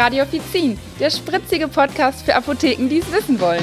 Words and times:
Radio 0.00 0.22
Offizin, 0.22 0.78
der 0.98 1.10
spritzige 1.10 1.68
Podcast 1.68 2.24
für 2.24 2.34
Apotheken, 2.34 2.88
die 2.88 3.00
es 3.00 3.12
wissen 3.12 3.38
wollen. 3.38 3.62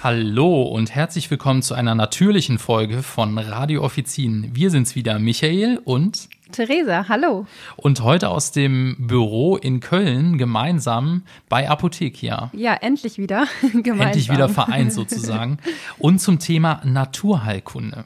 Hallo 0.00 0.62
und 0.62 0.94
herzlich 0.94 1.28
willkommen 1.32 1.62
zu 1.62 1.74
einer 1.74 1.96
natürlichen 1.96 2.60
Folge 2.60 3.02
von 3.02 3.36
Radio 3.36 3.82
Offizin. 3.82 4.50
Wir 4.52 4.70
sind's 4.70 4.94
wieder, 4.94 5.18
Michael 5.18 5.80
und 5.82 6.28
Theresa, 6.52 7.08
hallo. 7.08 7.44
Und 7.74 8.04
heute 8.04 8.28
aus 8.28 8.52
dem 8.52 8.94
Büro 9.00 9.56
in 9.56 9.80
Köln 9.80 10.38
gemeinsam 10.38 11.24
bei 11.48 11.68
Apothekia. 11.68 12.52
Ja, 12.52 12.74
endlich 12.74 13.18
wieder 13.18 13.48
gemeinsam. 13.72 14.00
Endlich 14.00 14.30
wieder 14.30 14.48
vereint 14.48 14.92
sozusagen. 14.92 15.58
und 15.98 16.20
zum 16.20 16.38
Thema 16.38 16.80
Naturheilkunde. 16.84 18.04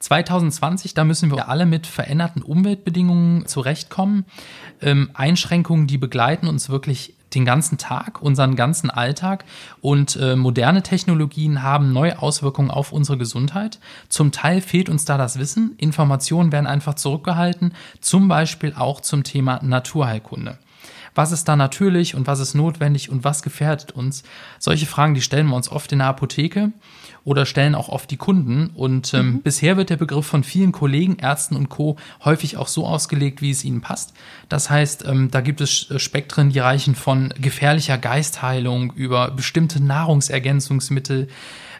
2020, 0.00 0.94
da 0.94 1.04
müssen 1.04 1.30
wir 1.30 1.48
alle 1.48 1.66
mit 1.66 1.86
veränderten 1.86 2.42
Umweltbedingungen 2.42 3.46
zurechtkommen. 3.46 4.24
Ähm, 4.82 5.10
Einschränkungen, 5.14 5.86
die 5.86 5.98
begleiten 5.98 6.48
uns 6.48 6.70
wirklich 6.70 7.14
den 7.34 7.44
ganzen 7.44 7.78
Tag, 7.78 8.20
unseren 8.22 8.56
ganzen 8.56 8.90
Alltag 8.90 9.44
und 9.80 10.16
äh, 10.16 10.36
moderne 10.36 10.82
Technologien 10.82 11.62
haben 11.62 11.92
neue 11.92 12.20
Auswirkungen 12.20 12.70
auf 12.70 12.92
unsere 12.92 13.18
Gesundheit. 13.18 13.78
Zum 14.08 14.32
Teil 14.32 14.60
fehlt 14.60 14.88
uns 14.88 15.04
da 15.04 15.16
das 15.16 15.38
Wissen, 15.38 15.74
Informationen 15.76 16.50
werden 16.50 16.66
einfach 16.66 16.94
zurückgehalten, 16.94 17.74
zum 18.00 18.26
Beispiel 18.26 18.74
auch 18.76 19.00
zum 19.00 19.22
Thema 19.22 19.60
Naturheilkunde. 19.62 20.58
Was 21.14 21.32
ist 21.32 21.48
da 21.48 21.56
natürlich 21.56 22.14
und 22.14 22.26
was 22.26 22.40
ist 22.40 22.54
notwendig 22.54 23.10
und 23.10 23.24
was 23.24 23.42
gefährdet 23.42 23.92
uns? 23.92 24.22
Solche 24.58 24.86
Fragen, 24.86 25.14
die 25.14 25.22
stellen 25.22 25.48
wir 25.48 25.56
uns 25.56 25.70
oft 25.70 25.92
in 25.92 25.98
der 25.98 26.08
Apotheke 26.08 26.72
oder 27.24 27.46
stellen 27.46 27.74
auch 27.74 27.88
oft 27.88 28.10
die 28.10 28.16
Kunden. 28.16 28.70
Und 28.74 29.12
ähm, 29.14 29.26
mhm. 29.26 29.42
bisher 29.42 29.76
wird 29.76 29.90
der 29.90 29.96
Begriff 29.96 30.26
von 30.26 30.44
vielen 30.44 30.72
Kollegen, 30.72 31.16
Ärzten 31.16 31.56
und 31.56 31.68
Co. 31.68 31.96
häufig 32.24 32.56
auch 32.56 32.68
so 32.68 32.86
ausgelegt, 32.86 33.42
wie 33.42 33.50
es 33.50 33.64
ihnen 33.64 33.80
passt. 33.80 34.14
Das 34.48 34.70
heißt, 34.70 35.04
ähm, 35.06 35.30
da 35.30 35.40
gibt 35.40 35.60
es 35.60 35.92
Spektren, 35.96 36.50
die 36.50 36.58
reichen 36.58 36.94
von 36.94 37.32
gefährlicher 37.40 37.98
Geistheilung 37.98 38.92
über 38.92 39.30
bestimmte 39.30 39.82
Nahrungsergänzungsmittel 39.82 41.28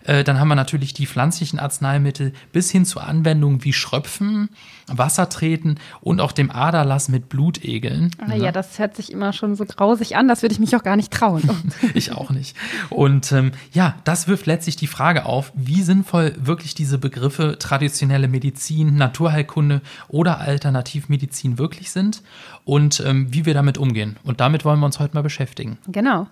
äh, 0.04 0.24
dann 0.24 0.38
haben 0.38 0.48
wir 0.48 0.54
natürlich 0.54 0.94
die 0.94 1.06
pflanzlichen 1.06 1.58
Arzneimittel 1.58 2.32
bis 2.52 2.70
hin 2.70 2.84
zu 2.84 3.00
Anwendungen 3.00 3.64
wie 3.64 3.72
Schröpfen, 3.72 4.48
Wassertreten 4.86 5.78
und 6.00 6.20
auch 6.20 6.32
dem 6.32 6.50
Aderlass 6.50 7.08
mit 7.08 7.28
Blutegeln. 7.28 8.10
Ah, 8.18 8.34
ja, 8.34 8.52
das 8.52 8.78
hört 8.78 8.96
sich 8.96 9.12
immer 9.12 9.32
schon 9.32 9.54
so 9.56 9.64
grausig 9.64 10.16
an, 10.16 10.28
das 10.28 10.42
würde 10.42 10.52
ich 10.52 10.58
mich 10.58 10.74
auch 10.76 10.82
gar 10.82 10.96
nicht 10.96 11.12
trauen. 11.12 11.42
ich 11.94 12.12
auch 12.12 12.30
nicht. 12.30 12.56
Und 12.88 13.32
ähm, 13.32 13.52
ja, 13.72 13.96
das 14.04 14.28
wirft 14.28 14.46
letztlich 14.46 14.76
die 14.76 14.86
Frage 14.86 15.26
auf, 15.26 15.52
wie 15.54 15.82
sinnvoll 15.82 16.34
wirklich 16.38 16.74
diese 16.74 16.98
Begriffe 16.98 17.56
traditionelle 17.58 18.28
Medizin, 18.28 18.96
Naturheilkunde 18.96 19.82
oder 20.08 20.38
Alternativmedizin 20.38 21.58
wirklich 21.58 21.90
sind 21.90 22.22
und 22.64 23.00
ähm, 23.06 23.32
wie 23.32 23.46
wir 23.46 23.54
damit 23.54 23.78
umgehen. 23.78 24.16
Und 24.22 24.40
damit 24.40 24.64
wollen 24.64 24.80
wir 24.80 24.86
uns 24.86 24.98
heute 24.98 25.14
mal 25.14 25.22
beschäftigen. 25.22 25.78
Genau. 25.86 26.26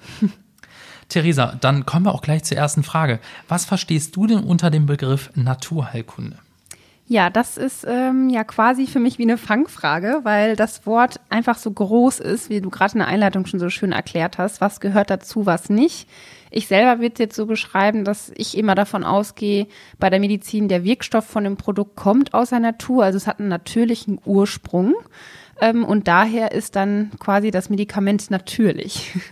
Theresa, 1.08 1.56
dann 1.60 1.86
kommen 1.86 2.04
wir 2.06 2.14
auch 2.14 2.22
gleich 2.22 2.44
zur 2.44 2.56
ersten 2.56 2.82
Frage. 2.82 3.18
Was 3.48 3.64
verstehst 3.64 4.14
du 4.16 4.26
denn 4.26 4.40
unter 4.40 4.70
dem 4.70 4.86
Begriff 4.86 5.30
Naturheilkunde? 5.34 6.38
Ja, 7.10 7.30
das 7.30 7.56
ist 7.56 7.86
ähm, 7.88 8.28
ja 8.28 8.44
quasi 8.44 8.86
für 8.86 9.00
mich 9.00 9.18
wie 9.18 9.22
eine 9.22 9.38
Fangfrage, 9.38 10.20
weil 10.24 10.56
das 10.56 10.84
Wort 10.84 11.20
einfach 11.30 11.56
so 11.56 11.70
groß 11.70 12.20
ist, 12.20 12.50
wie 12.50 12.60
du 12.60 12.68
gerade 12.68 12.92
in 12.92 12.98
der 12.98 13.08
Einleitung 13.08 13.46
schon 13.46 13.60
so 13.60 13.70
schön 13.70 13.92
erklärt 13.92 14.36
hast. 14.36 14.60
Was 14.60 14.78
gehört 14.78 15.08
dazu, 15.08 15.46
was 15.46 15.70
nicht? 15.70 16.06
Ich 16.50 16.66
selber 16.66 17.00
würde 17.00 17.22
jetzt 17.22 17.36
so 17.36 17.46
beschreiben, 17.46 18.04
dass 18.04 18.30
ich 18.36 18.58
immer 18.58 18.74
davon 18.74 19.04
ausgehe, 19.04 19.68
bei 19.98 20.10
der 20.10 20.20
Medizin 20.20 20.68
der 20.68 20.84
Wirkstoff 20.84 21.24
von 21.24 21.44
dem 21.44 21.56
Produkt 21.56 21.96
kommt 21.96 22.34
aus 22.34 22.50
der 22.50 22.60
Natur, 22.60 23.04
also 23.04 23.16
es 23.16 23.26
hat 23.26 23.40
einen 23.40 23.48
natürlichen 23.48 24.20
Ursprung. 24.26 24.94
Ähm, 25.62 25.84
und 25.84 26.08
daher 26.08 26.52
ist 26.52 26.76
dann 26.76 27.10
quasi 27.18 27.50
das 27.50 27.70
Medikament 27.70 28.30
natürlich. 28.30 29.12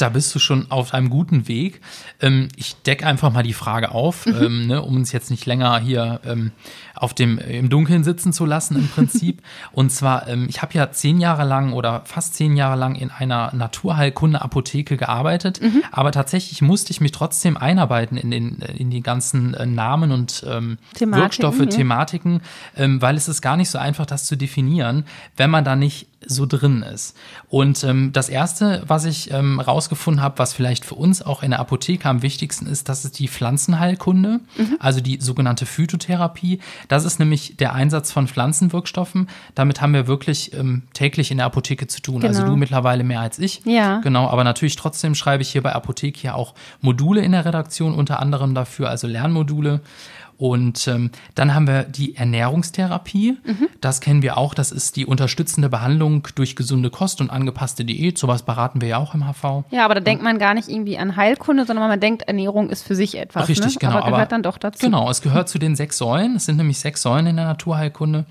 da 0.00 0.08
bist 0.08 0.34
du 0.34 0.38
schon 0.38 0.70
auf 0.70 0.94
einem 0.94 1.10
guten 1.10 1.48
Weg. 1.48 1.80
Ähm, 2.20 2.48
ich 2.56 2.76
decke 2.82 3.06
einfach 3.06 3.32
mal 3.32 3.42
die 3.42 3.52
Frage 3.52 3.92
auf, 3.92 4.26
mhm. 4.26 4.42
ähm, 4.42 4.66
ne, 4.66 4.82
um 4.82 4.96
uns 4.96 5.12
jetzt 5.12 5.30
nicht 5.30 5.46
länger 5.46 5.78
hier 5.78 6.20
ähm, 6.24 6.52
auf 6.94 7.14
dem 7.14 7.38
im 7.38 7.70
Dunkeln 7.70 8.04
sitzen 8.04 8.32
zu 8.32 8.44
lassen 8.44 8.76
im 8.76 8.88
Prinzip. 8.88 9.42
Und 9.72 9.90
zwar, 9.90 10.28
ähm, 10.28 10.46
ich 10.48 10.62
habe 10.62 10.74
ja 10.74 10.90
zehn 10.90 11.18
Jahre 11.20 11.44
lang 11.44 11.72
oder 11.72 12.02
fast 12.04 12.34
zehn 12.34 12.56
Jahre 12.56 12.78
lang 12.78 12.94
in 12.94 13.10
einer 13.10 13.52
Naturheilkunde-Apotheke 13.54 14.96
gearbeitet, 14.96 15.60
mhm. 15.62 15.82
aber 15.92 16.12
tatsächlich 16.12 16.60
musste 16.62 16.90
ich 16.90 17.00
mich 17.00 17.12
trotzdem 17.12 17.56
einarbeiten 17.56 18.16
in 18.16 18.30
den 18.30 18.58
in 18.76 18.90
die 18.90 19.02
ganzen 19.02 19.54
äh, 19.54 19.66
Namen 19.66 20.12
und 20.12 20.44
ähm, 20.46 20.78
Thematiken, 20.94 21.22
Wirkstoffe, 21.22 21.60
ja. 21.60 21.66
Thematiken, 21.66 22.42
ähm, 22.76 23.00
weil 23.00 23.16
es 23.16 23.28
ist 23.28 23.40
gar 23.40 23.56
nicht 23.56 23.70
so 23.70 23.78
einfach, 23.78 24.06
das 24.06 24.26
zu 24.26 24.36
definieren, 24.36 25.04
wenn 25.36 25.50
man 25.50 25.64
da 25.64 25.76
nicht 25.76 26.08
so 26.26 26.44
drin 26.44 26.82
ist. 26.82 27.16
Und 27.48 27.86
das 28.12 28.28
erste, 28.28 28.82
was 28.86 29.06
ich 29.06 29.30
ähm, 29.32 29.58
rausgefunden 29.90 30.22
habe, 30.22 30.38
was 30.38 30.52
vielleicht 30.52 30.84
für 30.84 30.94
uns 30.94 31.22
auch 31.22 31.42
in 31.42 31.50
der 31.50 31.60
Apotheke 31.60 32.08
am 32.08 32.22
wichtigsten 32.22 32.66
ist, 32.66 32.88
das 32.88 33.04
ist 33.04 33.18
die 33.18 33.28
Pflanzenheilkunde, 33.28 34.40
mhm. 34.56 34.76
also 34.78 35.00
die 35.00 35.20
sogenannte 35.20 35.66
Phytotherapie. 35.66 36.60
Das 36.88 37.04
ist 37.04 37.18
nämlich 37.18 37.56
der 37.56 37.74
Einsatz 37.74 38.12
von 38.12 38.28
Pflanzenwirkstoffen. 38.28 39.28
Damit 39.54 39.80
haben 39.80 39.92
wir 39.92 40.06
wirklich 40.06 40.54
ähm, 40.54 40.82
täglich 40.92 41.30
in 41.30 41.38
der 41.38 41.46
Apotheke 41.46 41.86
zu 41.86 42.00
tun. 42.00 42.16
Also 42.16 42.28
genau. 42.28 42.40
Also 42.40 42.52
du 42.52 42.56
mittlerweile 42.56 43.04
mehr 43.04 43.20
als 43.20 43.38
ich. 43.38 43.62
Ja. 43.64 44.00
Genau, 44.00 44.28
aber 44.28 44.44
natürlich 44.44 44.76
trotzdem 44.76 45.14
schreibe 45.14 45.42
ich 45.42 45.50
hier 45.50 45.62
bei 45.62 45.72
Apotheke 45.72 46.22
ja 46.22 46.34
auch 46.34 46.54
Module 46.80 47.22
in 47.22 47.32
der 47.32 47.44
Redaktion, 47.44 47.94
unter 47.94 48.20
anderem 48.20 48.54
dafür, 48.54 48.88
also 48.88 49.06
Lernmodule. 49.06 49.80
Und 50.40 50.88
ähm, 50.88 51.10
dann 51.34 51.54
haben 51.54 51.66
wir 51.66 51.82
die 51.82 52.16
Ernährungstherapie. 52.16 53.36
Mhm. 53.44 53.68
Das 53.82 54.00
kennen 54.00 54.22
wir 54.22 54.38
auch. 54.38 54.54
Das 54.54 54.72
ist 54.72 54.96
die 54.96 55.04
unterstützende 55.04 55.68
Behandlung 55.68 56.26
durch 56.34 56.56
gesunde 56.56 56.88
Kost 56.88 57.20
und 57.20 57.28
angepasste 57.28 57.84
Diät. 57.84 58.16
Sowas 58.16 58.42
beraten 58.42 58.80
wir 58.80 58.88
ja 58.88 58.96
auch 58.96 59.12
im 59.12 59.30
HV. 59.30 59.64
Ja, 59.70 59.84
aber 59.84 59.96
da 59.96 60.00
denkt 60.00 60.24
man 60.24 60.38
gar 60.38 60.54
nicht 60.54 60.70
irgendwie 60.70 60.96
an 60.96 61.16
Heilkunde, 61.16 61.66
sondern 61.66 61.86
man 61.86 62.00
denkt, 62.00 62.22
Ernährung 62.22 62.70
ist 62.70 62.84
für 62.84 62.94
sich 62.94 63.18
etwas. 63.18 63.50
Richtig, 63.50 63.74
ne? 63.74 63.80
genau. 63.80 63.92
Aber 63.96 64.06
gehört 64.06 64.16
aber, 64.16 64.26
dann 64.30 64.42
doch 64.42 64.56
dazu. 64.56 64.86
Genau, 64.86 65.10
es 65.10 65.20
gehört 65.20 65.50
zu 65.50 65.58
den 65.58 65.76
sechs 65.76 65.98
Säulen. 65.98 66.36
Es 66.36 66.46
sind 66.46 66.56
nämlich 66.56 66.78
sechs 66.78 67.02
Säulen 67.02 67.26
in 67.26 67.36
der 67.36 67.44
Naturheilkunde. 67.44 68.24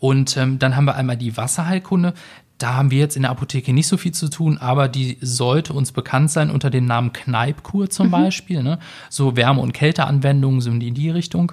Und 0.00 0.36
ähm, 0.36 0.58
dann 0.58 0.74
haben 0.74 0.86
wir 0.86 0.96
einmal 0.96 1.16
die 1.16 1.36
Wasserheilkunde. 1.36 2.14
Da 2.62 2.74
haben 2.74 2.92
wir 2.92 2.98
jetzt 2.98 3.16
in 3.16 3.22
der 3.22 3.32
Apotheke 3.32 3.72
nicht 3.72 3.88
so 3.88 3.96
viel 3.96 4.12
zu 4.12 4.30
tun, 4.30 4.56
aber 4.56 4.86
die 4.86 5.18
sollte 5.20 5.72
uns 5.72 5.90
bekannt 5.90 6.30
sein 6.30 6.48
unter 6.48 6.70
dem 6.70 6.84
Namen 6.84 7.12
Kneipkur 7.12 7.90
zum 7.90 8.06
mhm. 8.06 8.10
Beispiel. 8.12 8.62
Ne? 8.62 8.78
So 9.10 9.34
Wärme- 9.34 9.60
und 9.60 9.72
Kälteanwendungen 9.72 10.60
sind 10.60 10.80
in 10.80 10.94
die 10.94 11.10
Richtung. 11.10 11.50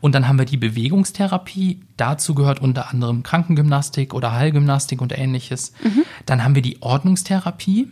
Und 0.00 0.14
dann 0.14 0.26
haben 0.26 0.38
wir 0.38 0.46
die 0.46 0.56
Bewegungstherapie. 0.56 1.80
Dazu 1.98 2.34
gehört 2.34 2.62
unter 2.62 2.88
anderem 2.88 3.22
Krankengymnastik 3.22 4.14
oder 4.14 4.32
Heilgymnastik 4.32 5.02
und 5.02 5.16
ähnliches. 5.18 5.74
Mhm. 5.84 6.04
Dann 6.24 6.42
haben 6.42 6.54
wir 6.54 6.62
die 6.62 6.80
Ordnungstherapie. 6.80 7.88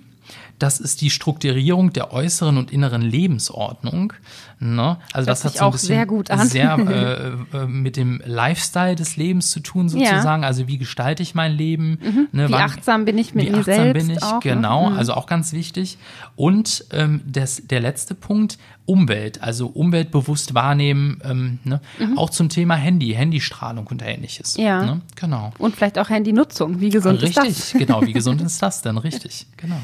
Das 0.59 0.81
ist 0.81 1.01
die 1.01 1.11
Strukturierung 1.11 1.93
der 1.93 2.13
äußeren 2.13 2.59
und 2.59 2.73
inneren 2.73 3.03
Lebensordnung. 3.03 4.13
Ne? 4.61 4.99
Also 5.13 5.27
das, 5.27 5.43
das 5.43 5.53
hat 5.53 5.59
so 5.59 5.65
ein 5.67 5.73
bisschen 5.73 5.89
sehr, 5.89 6.07
gut 6.07 6.31
an. 6.31 6.49
sehr 6.49 6.79
äh, 7.53 7.57
äh, 7.57 7.67
mit 7.67 7.97
dem 7.97 8.23
Lifestyle 8.25 8.95
des 8.95 9.17
Lebens 9.17 9.51
zu 9.51 9.61
tun 9.61 9.89
sozusagen. 9.89 10.43
Ja. 10.43 10.49
Also 10.49 10.69
wie 10.69 10.79
gestalte 10.79 11.23
ich 11.23 11.35
mein 11.35 11.53
Leben? 11.53 11.99
Mhm. 12.01 12.29
Ne? 12.33 12.49
Wie 12.49 12.53
Wann, 12.53 12.63
achtsam 12.63 13.05
bin 13.05 13.19
ich 13.19 13.35
mit 13.35 13.51
mir 13.51 13.63
selbst? 13.63 13.69
Wie 13.69 13.73
achtsam 13.73 13.93
bin 13.93 14.11
ich? 14.11 14.23
Auch, 14.23 14.33
ne? 14.35 14.41
genau, 14.41 14.91
ne? 14.91 14.97
also 14.97 15.15
auch 15.15 15.27
ganz 15.27 15.53
wichtig. 15.53 15.99
Und 16.37 16.85
ähm, 16.93 17.21
das, 17.27 17.63
der 17.67 17.81
letzte 17.81 18.15
Punkt, 18.15 18.59
Umwelt, 18.87 19.43
also 19.43 19.69
umweltbewusst 19.69 20.53
wahrnehmen, 20.53 21.19
ähm, 21.25 21.59
ne? 21.65 21.81
mhm. 21.99 22.19
auch 22.19 22.29
zum 22.29 22.51
Thema 22.51 22.75
Handy, 22.75 23.13
Handystrahlung 23.13 23.87
und 23.87 24.03
ähnliches. 24.03 24.59
Ja. 24.59 24.85
Ne? 24.85 25.01
Genau. 25.17 25.53
Und 25.57 25.75
vielleicht 25.75 25.99
auch 25.99 26.11
Handynutzung. 26.11 26.81
Wie 26.81 26.91
gesund 26.91 27.23
Richtig, 27.23 27.31
ist 27.31 27.37
das? 27.39 27.47
Richtig, 27.47 27.87
genau. 27.87 28.03
Wie 28.03 28.13
gesund 28.13 28.43
ist 28.43 28.63
das 28.63 28.83
denn? 28.83 28.99
Richtig, 28.99 29.47
genau. 29.57 29.81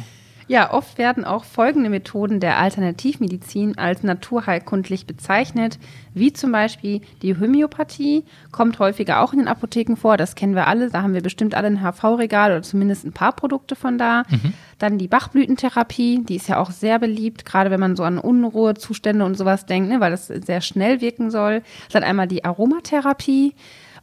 Ja, 0.51 0.73
oft 0.73 0.99
werden 0.99 1.25
auch 1.25 1.45
folgende 1.45 1.91
Methoden 1.91 2.41
der 2.41 2.59
Alternativmedizin 2.59 3.79
als 3.79 4.03
naturheilkundlich 4.03 5.07
bezeichnet, 5.07 5.79
wie 6.13 6.33
zum 6.33 6.51
Beispiel 6.51 7.03
die 7.23 7.39
Homöopathie, 7.39 8.25
kommt 8.51 8.81
häufiger 8.81 9.21
auch 9.21 9.33
in 9.33 9.39
den 9.39 9.47
Apotheken 9.47 9.95
vor, 9.95 10.17
das 10.17 10.35
kennen 10.35 10.57
wir 10.57 10.67
alle, 10.67 10.91
da 10.91 11.03
haben 11.03 11.15
wir 11.15 11.23
bestimmt 11.23 11.55
alle 11.55 11.69
ein 11.69 11.83
HV-Regal 11.83 12.51
oder 12.51 12.63
zumindest 12.63 13.05
ein 13.05 13.13
paar 13.13 13.31
Produkte 13.31 13.77
von 13.77 13.97
da. 13.97 14.25
Mhm. 14.29 14.53
Dann 14.81 14.99
die 14.99 15.07
Bachblütentherapie, 15.07 16.25
die 16.25 16.35
ist 16.35 16.49
ja 16.49 16.59
auch 16.59 16.73
sehr 16.73 16.99
beliebt, 16.99 17.45
gerade 17.45 17.71
wenn 17.71 17.79
man 17.79 17.95
so 17.95 18.03
an 18.03 18.19
Unruhezustände 18.19 19.25
und 19.25 19.37
sowas 19.37 19.67
denkt, 19.67 19.89
ne, 19.89 20.01
weil 20.01 20.11
das 20.11 20.27
sehr 20.27 20.63
schnell 20.63 21.01
wirken 21.01 21.31
soll. 21.31 21.63
Dann 21.93 22.03
einmal 22.03 22.27
die 22.27 22.45
Aromatherapie. 22.45 23.55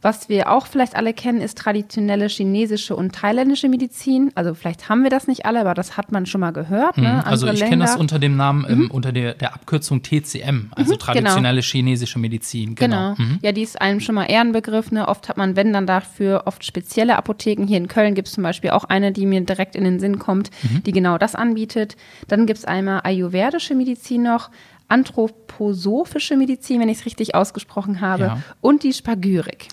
Was 0.02 0.28
wir 0.28 0.50
auch 0.50 0.66
vielleicht 0.66 0.96
alle 0.96 1.12
kennen, 1.12 1.40
ist 1.40 1.58
traditionelle 1.58 2.28
chinesische 2.28 2.94
und 2.94 3.14
thailändische 3.14 3.68
Medizin. 3.68 4.30
Also 4.34 4.54
vielleicht 4.54 4.88
haben 4.88 5.02
wir 5.02 5.10
das 5.10 5.26
nicht 5.26 5.46
alle, 5.46 5.60
aber 5.60 5.74
das 5.74 5.96
hat 5.96 6.12
man 6.12 6.26
schon 6.26 6.40
mal 6.40 6.52
gehört. 6.52 6.98
Ne? 6.98 7.08
Mhm. 7.08 7.20
Also 7.24 7.46
ich 7.48 7.60
kenne 7.60 7.84
das 7.84 7.96
unter 7.96 8.18
dem 8.18 8.36
Namen, 8.36 8.66
ähm, 8.68 8.78
mhm. 8.78 8.90
unter 8.90 9.12
der, 9.12 9.34
der 9.34 9.54
Abkürzung 9.54 10.02
TCM, 10.02 10.70
also 10.70 10.94
mhm, 10.94 10.98
traditionelle 10.98 11.60
genau. 11.60 11.70
chinesische 11.70 12.18
Medizin. 12.18 12.74
Genau. 12.74 13.14
genau. 13.14 13.30
Mhm. 13.30 13.38
Ja, 13.42 13.52
die 13.52 13.62
ist 13.62 13.80
einem 13.80 14.00
schon 14.00 14.14
mal 14.14 14.26
eher 14.26 14.40
ein 14.40 14.52
Begriff. 14.52 14.92
Ne? 14.92 15.08
Oft 15.08 15.28
hat 15.28 15.36
man, 15.36 15.56
wenn 15.56 15.72
dann 15.72 15.86
dafür, 15.86 16.42
oft 16.46 16.64
spezielle 16.64 17.16
Apotheken. 17.16 17.66
Hier 17.66 17.78
in 17.78 17.88
Köln 17.88 18.14
gibt 18.14 18.28
es 18.28 18.34
zum 18.34 18.42
Beispiel 18.42 18.70
auch 18.70 18.84
eine, 18.84 19.12
die 19.12 19.26
mir 19.26 19.40
direkt 19.40 19.74
in 19.74 19.84
den 19.84 20.00
Sinn 20.00 20.18
kommt, 20.18 20.50
mhm. 20.62 20.82
die 20.84 20.92
genau 20.92 21.18
das 21.18 21.34
anbietet. 21.34 21.96
Dann 22.28 22.46
gibt 22.46 22.58
es 22.58 22.64
einmal 22.64 23.00
ayurvedische 23.04 23.74
Medizin 23.74 24.22
noch, 24.22 24.50
anthroposophische 24.88 26.36
Medizin, 26.36 26.80
wenn 26.80 26.88
ich 26.88 26.98
es 26.98 27.06
richtig 27.06 27.34
ausgesprochen 27.34 28.00
habe, 28.00 28.24
ja. 28.24 28.42
und 28.60 28.82
die 28.82 28.92
Spagyrik. 28.92 29.68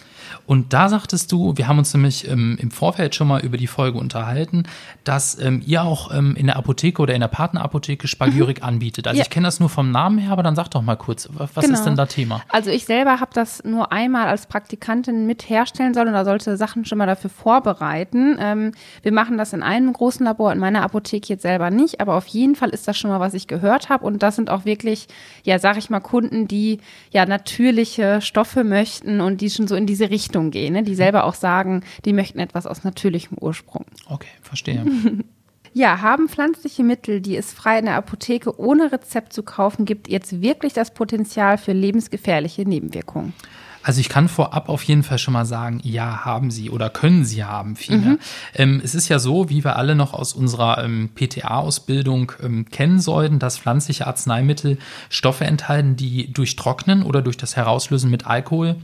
Und 0.45 0.74
da 0.74 0.89
sagtest 0.89 1.31
du, 1.31 1.53
wir 1.56 1.68
haben 1.68 1.80
uns 1.80 1.94
nämlich 1.94 2.27
ähm, 2.27 2.57
im 2.59 2.71
Vorfeld 2.71 3.15
schon 3.15 3.27
mal 3.27 3.44
über 3.44 3.57
die 3.57 3.68
Folge 3.68 3.97
unterhalten, 3.97 4.63
dass 5.03 5.39
ähm, 5.39 5.62
ihr 5.65 5.83
auch 5.83 6.13
ähm, 6.13 6.36
in 6.36 6.47
der 6.47 6.56
Apotheke 6.57 7.01
oder 7.01 7.13
in 7.13 7.21
der 7.21 7.27
Partnerapotheke 7.27 8.07
Spagyrik 8.07 8.59
mhm. 8.62 8.68
anbietet. 8.68 9.07
Also 9.07 9.18
ja. 9.18 9.24
ich 9.24 9.30
kenne 9.30 9.47
das 9.47 9.59
nur 9.59 9.69
vom 9.69 9.92
Namen 9.92 10.19
her, 10.19 10.31
aber 10.31 10.44
dann 10.44 10.56
sag 10.56 10.69
doch 10.69 10.81
mal 10.81 10.95
kurz, 10.95 11.30
was 11.33 11.53
genau. 11.53 11.74
ist 11.74 11.83
denn 11.83 11.95
da 11.95 12.06
Thema? 12.06 12.42
Also 12.50 12.69
ich 12.69 12.86
selber 12.86 13.19
habe 13.19 13.31
das 13.33 13.63
nur 13.63 13.92
einmal 13.92 14.27
als 14.27 14.45
Praktikantin 14.45 15.25
mit 15.25 15.50
herstellen 15.50 15.94
sollen 15.94 16.09
und 16.09 16.13
da 16.13 16.25
sollte 16.25 16.57
Sachen 16.57 16.86
schon 16.86 16.97
mal 16.97 17.07
dafür 17.07 17.30
vorbereiten. 17.30 18.38
Ähm, 18.39 18.71
wir 19.01 19.12
machen 19.12 19.38
das 19.38 19.53
in 19.53 19.63
einem 19.63 19.94
großen 19.94 20.25
Labor, 20.25 20.51
in 20.51 20.59
meiner 20.59 20.83
Apotheke 20.83 21.33
jetzt 21.33 21.42
selber 21.42 21.69
nicht, 21.71 22.01
aber 22.01 22.15
auf 22.15 22.27
jeden 22.27 22.56
Fall 22.56 22.69
ist 22.69 22.88
das 22.88 22.97
schon 22.97 23.09
mal, 23.09 23.19
was 23.19 23.33
ich 23.33 23.47
gehört 23.47 23.89
habe 23.89 24.06
und 24.06 24.21
das 24.21 24.36
sind 24.36 24.50
auch 24.50 24.65
wirklich, 24.65 25.07
ja, 25.44 25.59
sag 25.59 25.77
ich 25.77 25.89
mal, 25.89 26.00
Kunden, 26.00 26.47
die 26.47 26.80
ja 27.12 27.25
natürliche 27.25 28.21
Stoffe 28.21 28.63
möchten 28.63 29.21
und 29.21 29.42
die 29.42 29.50
schon 29.50 29.68
so 29.68 29.75
in 29.75 29.88
diese 29.88 30.09
Richtung 30.09 30.34
gehen, 30.43 30.73
ne? 30.73 30.83
die 30.83 30.95
selber 30.95 31.23
auch 31.25 31.33
sagen, 31.33 31.83
die 32.05 32.13
möchten 32.13 32.39
etwas 32.39 32.67
aus 32.67 32.83
natürlichem 32.83 33.37
Ursprung. 33.39 33.85
Okay, 34.09 34.29
verstehe. 34.41 34.85
Ja, 35.77 35.99
haben 36.01 36.29
pflanzliche 36.29 36.85
Mittel, 36.85 37.19
die 37.19 37.35
es 37.35 37.51
frei 37.51 37.79
in 37.79 37.83
der 37.83 37.95
Apotheke 37.95 38.57
ohne 38.57 38.93
Rezept 38.93 39.33
zu 39.33 39.43
kaufen 39.43 39.83
gibt, 39.83 40.07
jetzt 40.07 40.41
wirklich 40.41 40.71
das 40.71 40.93
Potenzial 40.93 41.57
für 41.57 41.73
lebensgefährliche 41.73 42.61
Nebenwirkungen? 42.61 43.33
Also 43.85 44.01
ich 44.01 44.09
kann 44.09 44.27
vorab 44.27 44.67
auf 44.67 44.81
jeden 44.81 45.03
Fall 45.03 45.19
schon 45.19 45.35
mal 45.35 45.45
sagen, 45.45 45.79
ja, 45.83 46.25
haben 46.25 46.49
sie 46.49 46.71
oder 46.71 46.89
können 46.89 47.23
sie 47.23 47.43
haben 47.43 47.75
vielmehr. 47.75 48.13
Mhm. 48.13 48.19
Ähm, 48.55 48.81
es 48.83 48.95
ist 48.95 49.09
ja 49.09 49.19
so, 49.19 49.47
wie 49.51 49.63
wir 49.63 49.75
alle 49.75 49.93
noch 49.93 50.15
aus 50.15 50.33
unserer 50.33 50.83
ähm, 50.83 51.11
PTA-Ausbildung 51.13 52.31
ähm, 52.41 52.65
kennen 52.71 52.99
sollten, 52.99 53.37
dass 53.37 53.59
pflanzliche 53.59 54.07
Arzneimittel 54.07 54.79
Stoffe 55.09 55.45
enthalten, 55.45 55.95
die 55.95 56.33
durch 56.33 56.55
Trocknen 56.55 57.03
oder 57.03 57.21
durch 57.21 57.37
das 57.37 57.55
Herauslösen 57.55 58.09
mit 58.09 58.25
Alkohol 58.25 58.77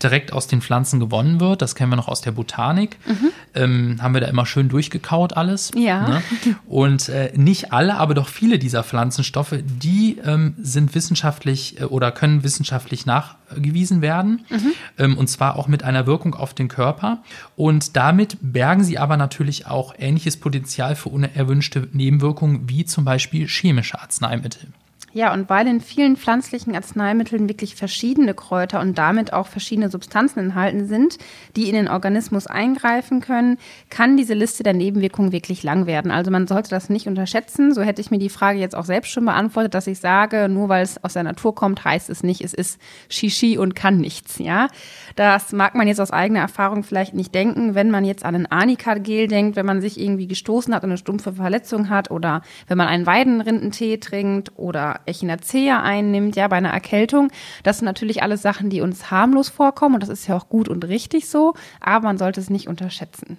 direkt 0.00 0.32
aus 0.32 0.46
den 0.46 0.62
Pflanzen 0.62 1.00
gewonnen 1.00 1.40
wird. 1.40 1.60
Das 1.60 1.74
kennen 1.74 1.90
wir 1.90 1.96
noch 1.96 2.06
aus 2.06 2.20
der 2.20 2.30
Botanik. 2.30 2.96
Mhm. 3.06 3.30
Ähm, 3.56 3.96
haben 4.00 4.14
wir 4.14 4.20
da 4.20 4.28
immer 4.28 4.46
schön 4.46 4.68
durchgekaut 4.68 5.36
alles. 5.36 5.72
Ja. 5.76 6.08
Ne? 6.08 6.22
Und 6.66 7.08
äh, 7.08 7.32
nicht 7.34 7.72
alle, 7.72 7.96
aber 7.96 8.14
doch 8.14 8.28
viele 8.28 8.60
dieser 8.60 8.84
Pflanzenstoffe, 8.84 9.56
die 9.64 10.18
ähm, 10.24 10.54
sind 10.58 10.94
wissenschaftlich 10.94 11.80
äh, 11.80 11.84
oder 11.86 12.12
können 12.12 12.44
wissenschaftlich 12.44 13.04
nachgewiesen 13.04 14.00
werden. 14.00 14.43
Mhm. 14.50 14.72
Ähm, 14.98 15.18
und 15.18 15.28
zwar 15.28 15.56
auch 15.56 15.68
mit 15.68 15.82
einer 15.82 16.06
Wirkung 16.06 16.34
auf 16.34 16.54
den 16.54 16.68
Körper. 16.68 17.22
Und 17.56 17.96
damit 17.96 18.38
bergen 18.40 18.84
sie 18.84 18.98
aber 18.98 19.16
natürlich 19.16 19.66
auch 19.66 19.94
ähnliches 19.98 20.36
Potenzial 20.36 20.96
für 20.96 21.08
unerwünschte 21.08 21.88
Nebenwirkungen 21.92 22.68
wie 22.68 22.84
zum 22.84 23.04
Beispiel 23.04 23.46
chemische 23.48 24.00
Arzneimittel. 24.00 24.68
Ja, 25.14 25.32
und 25.32 25.48
weil 25.48 25.68
in 25.68 25.80
vielen 25.80 26.16
pflanzlichen 26.16 26.74
Arzneimitteln 26.74 27.48
wirklich 27.48 27.76
verschiedene 27.76 28.34
Kräuter 28.34 28.80
und 28.80 28.98
damit 28.98 29.32
auch 29.32 29.46
verschiedene 29.46 29.88
Substanzen 29.88 30.40
enthalten 30.40 30.88
sind, 30.88 31.18
die 31.54 31.68
in 31.68 31.76
den 31.76 31.86
Organismus 31.86 32.48
eingreifen 32.48 33.20
können, 33.20 33.58
kann 33.90 34.16
diese 34.16 34.34
Liste 34.34 34.64
der 34.64 34.72
Nebenwirkungen 34.72 35.30
wirklich 35.30 35.62
lang 35.62 35.86
werden. 35.86 36.10
Also 36.10 36.32
man 36.32 36.48
sollte 36.48 36.70
das 36.70 36.90
nicht 36.90 37.06
unterschätzen. 37.06 37.72
So 37.72 37.82
hätte 37.82 38.00
ich 38.00 38.10
mir 38.10 38.18
die 38.18 38.28
Frage 38.28 38.58
jetzt 38.58 38.74
auch 38.74 38.86
selbst 38.86 39.12
schon 39.12 39.24
beantwortet, 39.24 39.74
dass 39.74 39.86
ich 39.86 40.00
sage, 40.00 40.48
nur 40.48 40.68
weil 40.68 40.82
es 40.82 41.02
aus 41.04 41.12
der 41.12 41.22
Natur 41.22 41.54
kommt, 41.54 41.84
heißt 41.84 42.10
es 42.10 42.24
nicht, 42.24 42.40
es 42.40 42.52
ist 42.52 42.80
Shishi 43.08 43.56
und 43.56 43.76
kann 43.76 43.98
nichts. 43.98 44.40
Ja, 44.40 44.66
das 45.14 45.52
mag 45.52 45.76
man 45.76 45.86
jetzt 45.86 46.00
aus 46.00 46.10
eigener 46.10 46.40
Erfahrung 46.40 46.82
vielleicht 46.82 47.14
nicht 47.14 47.32
denken, 47.32 47.76
wenn 47.76 47.88
man 47.88 48.04
jetzt 48.04 48.24
an 48.24 48.34
ein 48.34 48.50
Anika-Gel 48.50 49.28
denkt, 49.28 49.54
wenn 49.54 49.66
man 49.66 49.80
sich 49.80 50.00
irgendwie 50.00 50.26
gestoßen 50.26 50.74
hat 50.74 50.82
und 50.82 50.90
eine 50.90 50.98
stumpfe 50.98 51.34
Verletzung 51.34 51.88
hat 51.88 52.10
oder 52.10 52.42
wenn 52.66 52.78
man 52.78 52.88
einen 52.88 53.06
Weidenrindentee 53.06 53.98
trinkt 53.98 54.50
oder 54.56 55.03
Echinacea 55.06 55.82
einnimmt, 55.82 56.36
ja, 56.36 56.48
bei 56.48 56.56
einer 56.56 56.70
Erkältung. 56.70 57.30
Das 57.62 57.78
sind 57.78 57.86
natürlich 57.86 58.22
alles 58.22 58.42
Sachen, 58.42 58.70
die 58.70 58.80
uns 58.80 59.10
harmlos 59.10 59.48
vorkommen 59.48 59.94
und 59.96 60.02
das 60.02 60.10
ist 60.10 60.26
ja 60.26 60.36
auch 60.36 60.48
gut 60.48 60.68
und 60.68 60.84
richtig 60.86 61.28
so, 61.28 61.54
aber 61.80 62.06
man 62.06 62.18
sollte 62.18 62.40
es 62.40 62.50
nicht 62.50 62.68
unterschätzen. 62.68 63.38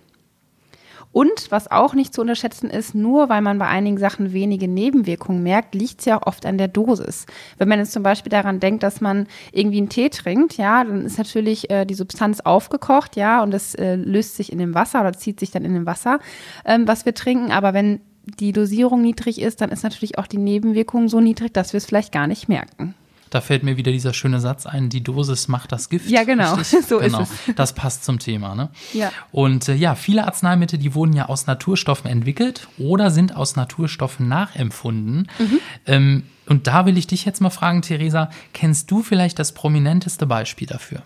Und 1.16 1.50
was 1.50 1.72
auch 1.72 1.94
nicht 1.94 2.14
zu 2.14 2.20
unterschätzen 2.20 2.70
ist, 2.70 2.94
nur 2.94 3.30
weil 3.30 3.42
man 3.42 3.58
bei 3.58 3.68
einigen 3.68 3.98
Sachen 3.98 4.34
wenige 4.34 4.68
Nebenwirkungen 4.68 5.44
merkt, 5.44 5.74
liegt 5.74 6.02
es 6.02 6.06
ja 6.06 6.18
auch 6.18 6.28
oft 6.28 6.46
an 6.46 6.58
der 6.58 6.68
Dosis. 6.68 7.26
Wenn 7.58 7.70
man 7.70 7.80
jetzt 7.80 7.94
zum 7.94 8.04
Beispiel 8.04 8.30
daran 8.30 8.60
denkt, 8.60 8.84
dass 8.84 9.00
man 9.00 9.28
irgendwie 9.54 9.78
einen 9.78 9.88
Tee 9.88 10.10
trinkt, 10.10 10.58
ja, 10.58 10.84
dann 10.84 11.06
ist 11.06 11.18
natürlich 11.18 11.70
äh, 11.70 11.86
die 11.86 11.94
Substanz 11.94 12.42
aufgekocht, 12.42 13.16
ja, 13.16 13.42
und 13.42 13.54
es 13.54 13.76
äh, 13.76 13.96
löst 13.96 14.36
sich 14.36 14.52
in 14.52 14.60
dem 14.60 14.76
Wasser 14.76 15.00
oder 15.00 15.14
zieht 15.14 15.40
sich 15.40 15.52
dann 15.52 15.64
in 15.64 15.74
dem 15.74 15.86
Wasser, 15.86 16.20
ähm, 16.66 16.86
was 16.86 17.06
wir 17.06 17.14
trinken. 17.14 17.54
Aber 17.54 17.74
wenn 17.74 18.02
die 18.40 18.52
Dosierung 18.52 19.02
niedrig 19.02 19.42
ist, 19.42 19.62
dann 19.62 19.70
ist 19.70 19.84
natürlich 19.84 20.18
auch 20.18 20.28
die 20.28 20.38
Nebenwirkung 20.38 21.10
so 21.10 21.20
niedrig, 21.20 21.54
dass 21.54 21.74
wir 21.74 21.78
es 21.78 21.86
vielleicht 21.86 22.12
gar 22.12 22.28
nicht 22.28 22.50
merken. 22.50 22.96
Da 23.32 23.42
fällt 23.42 23.64
mir 23.64 23.76
wieder 23.76 23.92
dieser 23.92 24.14
schöne 24.14 24.40
Satz 24.40 24.66
ein, 24.66 24.90
die 24.90 25.04
Dosis 25.04 25.48
macht 25.48 25.72
das 25.72 25.90
Gift. 25.90 26.10
Ja, 26.10 26.24
genau, 26.24 26.56
so 26.64 27.00
genau. 27.00 27.22
ist 27.22 27.32
es. 27.48 27.56
Das 27.56 27.74
passt 27.74 28.06
zum 28.06 28.20
Thema. 28.20 28.56
Ne? 28.56 28.70
Ja. 28.94 29.12
Und 29.32 29.68
äh, 29.68 29.74
ja, 29.74 29.96
viele 29.96 30.26
Arzneimittel, 30.26 30.80
die 30.80 30.96
wurden 30.96 31.14
ja 31.14 31.28
aus 31.28 31.48
Naturstoffen 31.48 32.10
entwickelt 32.10 32.68
oder 32.78 33.12
sind 33.12 33.36
aus 33.36 33.56
Naturstoffen 33.56 34.28
nachempfunden. 34.28 35.28
Mhm. 35.40 35.60
Ähm, 35.86 36.24
und 36.48 36.68
da 36.68 36.86
will 36.86 36.98
ich 36.98 37.08
dich 37.08 37.26
jetzt 37.26 37.42
mal 37.42 37.50
fragen, 37.50 37.82
Theresa, 37.82 38.30
kennst 38.54 38.92
du 38.92 39.02
vielleicht 39.02 39.40
das 39.40 39.52
prominenteste 39.52 40.28
Beispiel 40.28 40.68
dafür? 40.68 41.02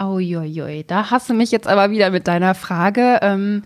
Uiuiui, 0.00 0.84
da 0.86 1.10
hast 1.10 1.28
du 1.28 1.34
mich 1.34 1.50
jetzt 1.50 1.68
aber 1.68 1.90
wieder 1.90 2.10
mit 2.10 2.26
deiner 2.26 2.54
Frage. 2.54 3.18
Ähm, 3.20 3.62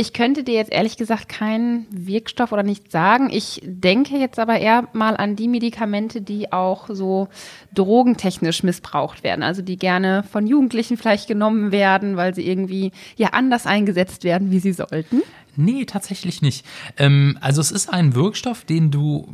ich 0.00 0.12
könnte 0.12 0.44
dir 0.44 0.54
jetzt 0.54 0.72
ehrlich 0.72 0.96
gesagt 0.96 1.28
keinen 1.28 1.88
Wirkstoff 1.90 2.52
oder 2.52 2.62
nicht 2.62 2.92
sagen. 2.92 3.30
Ich 3.32 3.60
denke 3.64 4.16
jetzt 4.16 4.38
aber 4.38 4.56
eher 4.56 4.86
mal 4.92 5.16
an 5.16 5.34
die 5.34 5.48
Medikamente, 5.48 6.20
die 6.20 6.52
auch 6.52 6.86
so 6.88 7.26
drogentechnisch 7.74 8.62
missbraucht 8.62 9.24
werden. 9.24 9.42
Also 9.42 9.60
die 9.60 9.76
gerne 9.76 10.22
von 10.22 10.46
Jugendlichen 10.46 10.98
vielleicht 10.98 11.26
genommen 11.26 11.72
werden, 11.72 12.16
weil 12.16 12.32
sie 12.32 12.46
irgendwie 12.46 12.92
ja 13.16 13.30
anders 13.30 13.66
eingesetzt 13.66 14.22
werden, 14.22 14.52
wie 14.52 14.60
sie 14.60 14.72
sollten. 14.72 15.22
Nee, 15.58 15.84
tatsächlich 15.84 16.40
nicht. 16.40 16.64
Ähm, 16.96 17.36
also 17.40 17.60
es 17.60 17.70
ist 17.70 17.92
ein 17.92 18.14
Wirkstoff, 18.14 18.64
den 18.64 18.90
du 18.90 19.28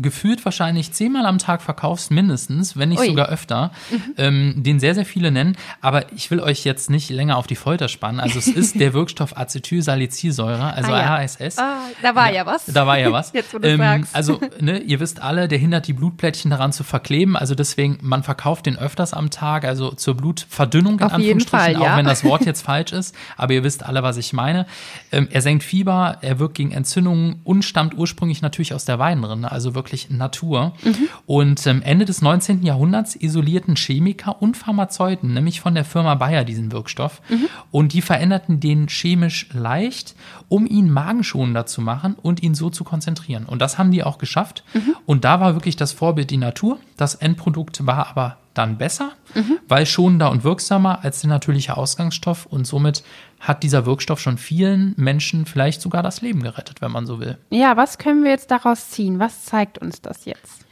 gefühlt 0.00 0.44
wahrscheinlich 0.44 0.92
zehnmal 0.92 1.26
am 1.26 1.38
Tag 1.38 1.60
verkaufst, 1.60 2.10
mindestens, 2.10 2.76
wenn 2.76 2.88
nicht 2.88 3.00
Ui. 3.00 3.08
sogar 3.08 3.28
öfter, 3.28 3.72
mhm. 3.90 4.02
ähm, 4.16 4.54
den 4.62 4.80
sehr, 4.80 4.94
sehr 4.94 5.04
viele 5.04 5.30
nennen. 5.30 5.56
Aber 5.80 6.12
ich 6.12 6.30
will 6.30 6.40
euch 6.40 6.64
jetzt 6.64 6.88
nicht 6.88 7.10
länger 7.10 7.36
auf 7.36 7.46
die 7.46 7.56
Folter 7.56 7.88
spannen. 7.88 8.20
Also 8.20 8.38
es 8.38 8.48
ist 8.48 8.80
der 8.80 8.92
Wirkstoff 8.94 9.36
Acetylsalicylsäure, 9.36 10.72
also 10.72 10.92
ah, 10.92 10.98
ja. 10.98 11.16
ASS. 11.16 11.58
Ah, 11.58 11.80
da 12.02 12.14
war 12.14 12.28
ja, 12.28 12.36
ja, 12.36 12.46
was. 12.46 12.66
Da 12.66 12.86
war 12.86 12.98
ja 12.98 13.12
was. 13.12 13.32
jetzt, 13.34 13.52
wo 13.52 13.58
du 13.58 13.68
ähm, 13.68 13.78
sagst. 13.78 14.16
Also, 14.16 14.40
ne, 14.60 14.78
ihr 14.78 14.98
wisst 14.98 15.20
alle, 15.20 15.46
der 15.46 15.58
hindert 15.58 15.86
die 15.86 15.92
Blutplättchen 15.92 16.50
daran 16.50 16.72
zu 16.72 16.82
verkleben. 16.82 17.36
Also 17.36 17.54
deswegen, 17.54 17.98
man 18.00 18.22
verkauft 18.22 18.66
den 18.66 18.78
öfters 18.78 19.12
am 19.12 19.30
Tag, 19.30 19.64
also 19.64 19.90
zur 19.90 20.14
Blutverdünnung 20.14 20.98
in 20.98 21.04
auf 21.04 21.12
Anführungsstrichen, 21.12 21.74
Fall, 21.74 21.82
ja. 21.82 21.92
auch 21.92 21.98
wenn 21.98 22.06
das 22.06 22.24
Wort 22.24 22.44
jetzt 22.46 22.62
falsch 22.62 22.92
ist. 22.92 23.14
Aber 23.36 23.52
ihr 23.52 23.62
wisst 23.62 23.84
alle, 23.84 24.02
was 24.02 24.16
ich 24.16 24.32
meine. 24.32 24.66
Ähm, 25.12 25.28
er 25.30 25.42
senkt 25.42 25.64
Fieber, 25.66 26.18
er 26.22 26.38
wirkt 26.38 26.54
gegen 26.54 26.70
Entzündungen 26.70 27.40
und 27.44 27.64
stammt 27.64 27.96
ursprünglich 27.96 28.40
natürlich 28.40 28.72
aus 28.72 28.84
der 28.84 28.98
Weidenrinde. 28.98 29.50
Also 29.50 29.74
wirklich 29.74 30.08
Natur. 30.10 30.72
Mhm. 30.82 31.08
Und 31.26 31.66
ähm, 31.66 31.82
Ende 31.82 32.04
des 32.04 32.22
19. 32.22 32.62
Jahrhunderts 32.62 33.16
isolierten 33.16 33.76
Chemiker 33.76 34.40
und 34.40 34.56
Pharmazeuten, 34.56 35.34
nämlich 35.34 35.60
von 35.60 35.74
der 35.74 35.84
Firma 35.84 36.14
Bayer, 36.14 36.44
diesen 36.44 36.72
Wirkstoff. 36.72 37.20
Mhm. 37.28 37.48
Und 37.70 37.92
die 37.92 38.02
veränderten 38.02 38.60
den 38.60 38.88
chemisch 38.88 39.48
leicht, 39.52 40.14
um 40.48 40.66
ihn 40.66 40.90
magenschonender 40.90 41.66
zu 41.66 41.82
machen 41.82 42.14
und 42.20 42.42
ihn 42.42 42.54
so 42.54 42.70
zu 42.70 42.84
konzentrieren. 42.84 43.44
Und 43.44 43.60
das 43.60 43.76
haben 43.76 43.90
die 43.90 44.04
auch 44.04 44.18
geschafft. 44.18 44.64
Mhm. 44.72 44.94
Und 45.04 45.24
da 45.24 45.40
war 45.40 45.54
wirklich 45.54 45.76
das 45.76 45.92
Vorbild 45.92 46.30
die 46.30 46.36
Natur. 46.36 46.78
Das 46.96 47.16
Endprodukt 47.16 47.84
war 47.86 48.08
aber 48.08 48.38
dann 48.56 48.78
besser, 48.78 49.12
mhm. 49.34 49.58
weil 49.68 49.86
schonender 49.86 50.30
und 50.30 50.44
wirksamer 50.44 51.04
als 51.04 51.20
der 51.20 51.30
natürliche 51.30 51.76
Ausgangsstoff 51.76 52.46
und 52.46 52.66
somit 52.66 53.02
hat 53.40 53.62
dieser 53.62 53.86
Wirkstoff 53.86 54.20
schon 54.20 54.38
vielen 54.38 54.94
Menschen 54.96 55.46
vielleicht 55.46 55.80
sogar 55.80 56.02
das 56.02 56.22
Leben 56.22 56.42
gerettet, 56.42 56.80
wenn 56.80 56.90
man 56.90 57.06
so 57.06 57.20
will. 57.20 57.38
Ja, 57.50 57.76
was 57.76 57.98
können 57.98 58.24
wir 58.24 58.30
jetzt 58.30 58.50
daraus 58.50 58.90
ziehen? 58.90 59.18
Was 59.18 59.44
zeigt 59.44 59.78
uns 59.78 60.00
das 60.00 60.24
jetzt? 60.24 60.66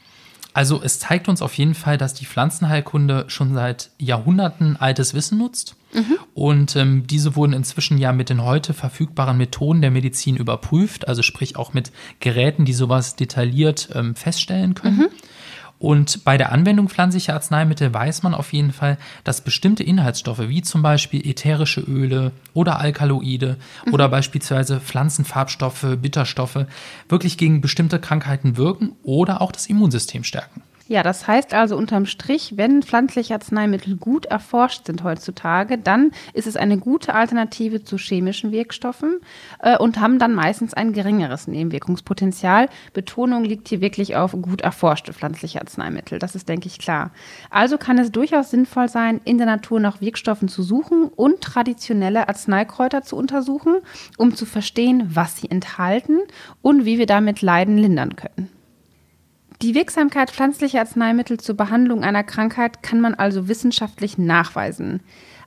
Also 0.55 0.81
es 0.83 1.01
zeigt 1.01 1.29
uns 1.29 1.43
auf 1.43 1.55
jeden 1.55 1.75
Fall, 1.75 1.99
dass 1.99 2.15
die 2.15 2.27
Pflanzenheilkunde 2.27 3.25
schon 3.27 3.55
seit 3.55 3.91
Jahrhunderten 3.99 4.77
altes 4.77 5.13
Wissen 5.13 5.37
nutzt. 5.37 5.75
Mhm. 5.93 6.17
Und 6.33 6.77
ähm, 6.77 7.07
diese 7.09 7.35
wurden 7.35 7.53
inzwischen 7.53 7.99
ja 7.99 8.13
mit 8.13 8.31
den 8.31 8.43
heute 8.43 8.73
verfügbaren 8.73 9.37
Methoden 9.37 9.83
der 9.83 9.91
Medizin 9.91 10.37
überprüft, 10.37 11.09
also 11.09 11.23
sprich 11.23 11.57
auch 11.57 11.75
mit 11.75 11.91
Geräten, 12.21 12.65
die 12.65 12.73
sowas 12.73 13.17
detailliert 13.17 13.89
ähm, 13.95 14.15
feststellen 14.15 14.75
können. 14.75 14.97
Mhm. 14.97 15.09
Und 15.79 16.25
bei 16.25 16.39
der 16.39 16.53
Anwendung 16.53 16.89
pflanzlicher 16.89 17.35
Arzneimittel 17.35 17.93
weiß 17.93 18.23
man 18.23 18.35
auf 18.35 18.53
jeden 18.53 18.73
Fall, 18.73 18.97
dass 19.25 19.43
bestimmte 19.43 19.83
Inhaltsstoffe 19.83 20.49
wie 20.49 20.63
zum 20.63 20.83
Beispiel 20.83 21.27
ätherische 21.29 21.81
Öle 21.81 22.33
oder 22.55 22.79
Alkaloide 22.81 23.57
mhm. 23.85 23.95
oder 23.95 24.09
beispielsweise 24.09 24.81
Pflanzenfarbstoffe, 24.81 25.87
Bitterstoffe 26.01 26.67
wirklich 27.09 27.37
gegen 27.37 27.61
bestimmte 27.61 27.99
Krankheiten 27.99 28.57
wirken 28.57 28.93
oder 29.03 29.43
auch 29.43 29.53
das 29.53 29.67
Immunsystem 29.67 30.25
stärken. 30.25 30.63
Ja, 30.87 31.03
das 31.03 31.27
heißt 31.27 31.55
also 31.55 31.79
unterm 31.79 32.05
Strich, 32.05 32.59
wenn 32.59 32.83
pflanzliche 32.83 33.33
Arzneimittel 33.33 33.97
gut 33.97 34.27
erforscht 34.27 34.85
sind 34.85 35.03
heutzutage, 35.03 35.79
dann 35.79 36.11
ist 36.35 36.47
es 36.47 36.57
eine 36.57 36.77
gute 36.77 37.15
Alternative 37.15 37.83
zu 37.83 37.97
chemischen 37.97 38.53
Wirkstoffen 38.53 39.21
äh, 39.61 39.79
und 39.79 39.99
haben 39.99 40.19
dann 40.19 40.35
meistens 40.35 40.75
ein 40.75 40.93
geringeres 40.93 41.49
Nebenwirkungspotenzial. 41.49 42.69
Betonung 42.93 43.45
liegt 43.45 43.69
hier 43.69 43.81
wirklich 43.81 44.15
auf 44.15 44.33
gut 44.33 44.61
erforschte 44.61 45.15
pflanzliche 45.15 45.59
Arzneimittel. 45.63 46.19
Das 46.19 46.35
ist, 46.35 46.51
denke 46.51 46.67
ich, 46.67 46.79
klar. 46.79 47.13
Also 47.49 47.79
kann 47.79 47.97
es 47.97 48.13
durchaus 48.13 48.51
sinnvoll 48.51 48.91
sein, 48.91 49.23
in 49.25 49.39
der 49.39 49.47
Natur 49.47 49.81
nach 49.81 50.03
Wirkstoffen 50.03 50.49
zu 50.49 50.63
suchen 50.63 51.09
und 51.09 51.41
traditionelle 51.41 52.29
Arzneikräuter 52.29 53.01
zu 53.01 53.17
untersuchen, 53.17 53.77
um 54.19 54.35
zu 54.35 54.45
verstehen, 54.45 55.09
was 55.15 55.39
sie 55.39 55.51
enthalten 55.51 56.19
und 56.61 56.85
wie 56.85 56.99
wir 56.99 57.07
damit 57.07 57.41
Leiden 57.41 57.79
lindern 57.79 58.17
können. 58.17 58.54
Die 59.63 59.75
Wirksamkeit 59.75 60.31
pflanzlicher 60.31 60.81
Arzneimittel 60.81 61.39
zur 61.39 61.57
Behandlung 61.57 62.03
einer 62.03 62.25
Krankheit 62.25 62.83
kann 62.83 63.01
man 63.01 63.15
also 63.15 63.49
wissenschaftlich 63.49 64.19
nachweisen. 64.19 65.01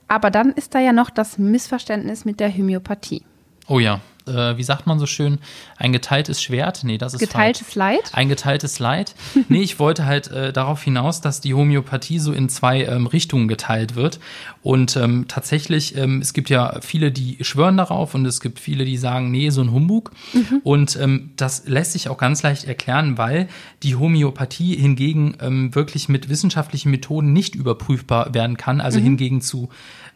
Aber 0.08 0.30
dann 0.30 0.52
ist 0.52 0.74
da 0.74 0.80
ja 0.80 0.92
noch 0.92 1.10
das 1.10 1.38
Missverständnis 1.38 2.24
mit 2.24 2.40
der 2.40 2.52
Homöopathie. 2.52 3.22
Oh 3.68 3.78
ja, 3.78 4.00
äh, 4.28 4.56
wie 4.56 4.62
sagt 4.62 4.86
man 4.86 4.98
so 4.98 5.06
schön, 5.06 5.38
ein 5.76 5.92
geteiltes 5.92 6.42
Schwert? 6.42 6.84
Nee, 6.84 6.98
das 6.98 7.14
ist 7.14 7.20
Geteiltes 7.20 7.66
falsch. 7.66 7.76
Leid? 7.76 8.10
Ein 8.12 8.28
geteiltes 8.28 8.78
Leid. 8.78 9.14
nee, 9.48 9.62
ich 9.62 9.78
wollte 9.78 10.06
halt 10.06 10.30
äh, 10.30 10.52
darauf 10.52 10.82
hinaus, 10.82 11.20
dass 11.20 11.40
die 11.40 11.54
Homöopathie 11.54 12.18
so 12.18 12.32
in 12.32 12.48
zwei 12.48 12.84
ähm, 12.84 13.06
Richtungen 13.06 13.48
geteilt 13.48 13.96
wird. 13.96 14.20
Und 14.62 14.96
ähm, 14.96 15.26
tatsächlich, 15.28 15.96
ähm, 15.96 16.20
es 16.20 16.32
gibt 16.32 16.50
ja 16.50 16.80
viele, 16.80 17.10
die 17.10 17.38
schwören 17.40 17.76
darauf 17.76 18.14
und 18.14 18.26
es 18.26 18.40
gibt 18.40 18.60
viele, 18.60 18.84
die 18.84 18.96
sagen, 18.96 19.30
nee, 19.30 19.50
so 19.50 19.62
ein 19.62 19.72
Humbug. 19.72 20.12
Mhm. 20.32 20.60
Und 20.62 20.96
ähm, 20.96 21.30
das 21.36 21.66
lässt 21.66 21.92
sich 21.92 22.08
auch 22.08 22.18
ganz 22.18 22.42
leicht 22.42 22.64
erklären, 22.64 23.18
weil 23.18 23.48
die 23.82 23.96
Homöopathie 23.96 24.76
hingegen 24.76 25.36
ähm, 25.40 25.74
wirklich 25.74 26.08
mit 26.08 26.28
wissenschaftlichen 26.28 26.90
Methoden 26.90 27.32
nicht 27.32 27.54
überprüfbar 27.54 28.34
werden 28.34 28.56
kann. 28.56 28.80
Also 28.80 28.98
mhm. 28.98 29.04
hingegen 29.04 29.40
zu 29.40 29.68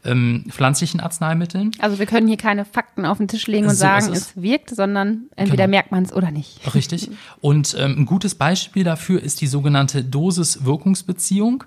ähm, 0.05 0.45
pflanzlichen 0.49 1.01
Arzneimitteln. 1.01 1.71
Also 1.79 1.99
wir 1.99 2.07
können 2.07 2.27
hier 2.27 2.37
keine 2.37 2.65
Fakten 2.65 3.07
auf 3.07 3.19
den 3.19 3.29
Tisch 3.29 3.47
legen 3.47 3.65
und 3.65 3.71
so 3.71 3.77
sagen, 3.77 4.13
es. 4.13 4.19
es. 4.19 4.43
wirkt, 4.43 4.71
sondern 4.71 5.25
entweder 5.37 5.65
genau. 5.65 5.77
merkt 5.77 5.93
man 5.93 6.03
es 6.03 6.13
oder 6.13 6.31
nicht. 6.31 6.75
Richtig. 6.75 7.11
Und 7.41 7.77
ähm, 7.79 7.97
ein 7.99 8.07
gutes 8.07 8.35
Beispiel 8.35 8.85
dafür 8.85 9.23
ist 9.23 9.41
die 9.41 9.47
sogenannte 9.47 10.03
Dosis-Wirkungsbeziehung. 10.03 11.65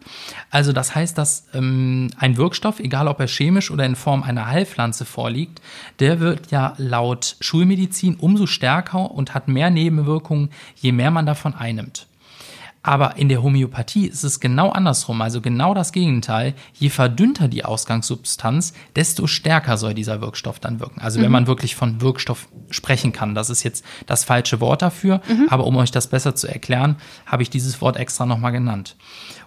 Also 0.50 0.74
das 0.74 0.96
heißt, 0.96 1.18
dass 1.18 1.48
ähm, 1.54 2.10
ein 2.18 2.38
Wirkstoff, 2.38 2.80
egal 2.80 3.08
ob 3.08 3.20
er 3.20 3.28
chemisch 3.28 3.72
oder 3.72 3.86
in 3.86 3.96
Form 3.96 4.24
einer 4.24 4.48
Heilpflanze 4.48 5.06
vorliegt, 5.06 5.62
der 6.00 6.20
wird 6.20 6.52
ja 6.52 6.74
laut 6.78 7.38
Schulmedizin 7.40 8.16
umso 8.16 8.48
stärker 8.48 9.12
und 9.12 9.34
hat 9.34 9.48
mehr 9.48 9.70
Nebenwirkungen, 9.70 10.50
je 10.76 10.92
mehr 10.92 11.12
man 11.12 11.26
davon 11.26 11.54
einnimmt. 11.54 12.08
Aber 12.86 13.18
in 13.18 13.30
der 13.30 13.42
Homöopathie 13.42 14.06
ist 14.06 14.24
es 14.24 14.40
genau 14.40 14.70
andersrum, 14.70 15.20
also 15.20 15.42
genau 15.42 15.74
das 15.74 15.92
Gegenteil. 15.92 16.54
Je 16.76 16.90
verdünnter 16.90 17.48
die 17.48 17.66
Ausgangssubstanz, 17.66 18.74
desto 18.96 19.26
stärker 19.26 19.78
soll 19.78 19.96
dieser 19.96 20.22
Wirkstoff 20.22 20.60
dann 20.60 20.80
wirken. 20.80 21.02
Also 21.02 21.18
mhm. 21.18 21.24
wenn 21.24 21.32
man 21.32 21.48
wirklich 21.48 21.76
von 21.76 22.00
Wirkstoff 22.00 22.48
sprechen 22.70 23.12
kann, 23.12 23.34
das 23.34 23.50
ist 23.50 23.64
jetzt 23.64 23.84
das 24.06 24.24
falsche 24.24 24.62
Wort 24.62 24.84
dafür, 24.84 25.22
mhm. 25.28 25.48
aber 25.50 25.66
um 25.66 25.76
euch 25.78 25.90
das 25.90 26.06
besser 26.06 26.36
zu 26.36 26.48
erklären, 26.48 26.98
habe 27.26 27.42
ich 27.42 27.50
dieses 27.50 27.82
Wort 27.82 27.98
extra 27.98 28.28
nochmal 28.28 28.52
genannt. 28.52 28.96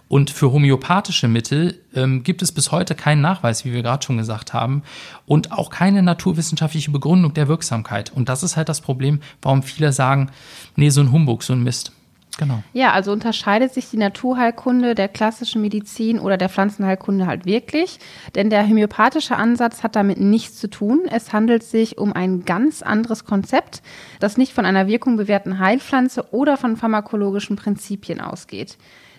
Und 0.09 0.31
für 0.31 0.51
homöopathische 0.51 1.29
Mittel 1.29 1.81
ähm, 1.95 2.23
gibt 2.23 2.41
es 2.41 2.51
bis 2.51 2.73
heute 2.73 2.93
keinen 2.93 3.21
Nachweis, 3.21 3.63
wie 3.63 3.71
wir 3.71 3.83
gerade 3.83 4.03
schon 4.05 4.17
gesagt 4.17 4.51
haben, 4.51 4.83
und 5.25 5.53
auch 5.53 5.69
keine 5.69 6.03
naturwissenschaftliche 6.03 6.91
Begründung 6.91 7.33
der 7.33 7.47
Wirksamkeit. 7.47 8.11
Und 8.13 8.27
das 8.27 8.43
ist 8.43 8.57
halt 8.57 8.67
das 8.67 8.81
Problem, 8.81 9.21
warum 9.41 9.63
viele 9.63 9.93
sagen, 9.93 10.29
nee, 10.75 10.89
so 10.89 10.99
ein 10.99 11.13
Humbug, 11.13 11.43
so 11.43 11.53
ein 11.53 11.63
Mist. 11.63 11.93
Genau. 12.39 12.63
Ja, 12.71 12.93
also 12.93 13.11
unterscheidet 13.11 13.73
sich 13.73 13.89
die 13.89 13.97
Naturheilkunde 13.97 14.95
der 14.95 15.09
klassischen 15.09 15.61
Medizin 15.61 16.19
oder 16.19 16.37
der 16.37 16.47
Pflanzenheilkunde 16.47 17.27
halt 17.27 17.45
wirklich. 17.45 17.99
Denn 18.33 18.49
der 18.49 18.65
homöopathische 18.65 19.35
Ansatz 19.35 19.83
hat 19.83 19.97
damit 19.97 20.21
nichts 20.21 20.55
zu 20.55 20.69
tun. 20.69 21.01
Es 21.11 21.33
handelt 21.33 21.63
sich 21.63 21.97
um 21.97 22.13
ein 22.13 22.45
ganz 22.45 22.81
anderes 22.81 23.25
Konzept, 23.25 23.81
das 24.21 24.37
nicht 24.37 24.53
von 24.53 24.65
einer 24.65 24.87
Wirkung 24.87 25.17
bewährten 25.17 25.59
Heilpflanze 25.59 26.31
oder 26.31 26.55
von 26.55 26.77
pharmakologischen 26.77 27.57
Prinzipien 27.57 28.21
ausgeht. 28.21 28.77